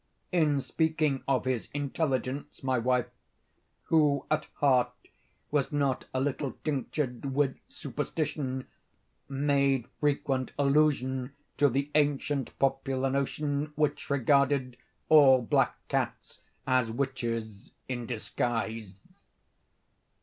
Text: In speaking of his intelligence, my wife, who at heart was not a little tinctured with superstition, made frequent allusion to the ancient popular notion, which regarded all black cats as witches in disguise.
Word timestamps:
In 0.31 0.61
speaking 0.61 1.23
of 1.27 1.45
his 1.45 1.67
intelligence, 1.75 2.63
my 2.63 2.79
wife, 2.79 3.05
who 3.83 4.25
at 4.31 4.47
heart 4.55 4.89
was 5.51 5.71
not 5.71 6.05
a 6.11 6.19
little 6.19 6.53
tinctured 6.63 7.23
with 7.35 7.57
superstition, 7.69 8.65
made 9.29 9.85
frequent 9.99 10.53
allusion 10.57 11.33
to 11.57 11.69
the 11.69 11.91
ancient 11.93 12.57
popular 12.57 13.11
notion, 13.11 13.73
which 13.75 14.09
regarded 14.09 14.75
all 15.07 15.39
black 15.43 15.75
cats 15.87 16.39
as 16.65 16.89
witches 16.89 17.69
in 17.87 18.07
disguise. 18.07 18.99